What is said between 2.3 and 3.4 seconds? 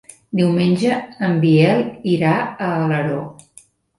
a Alaró.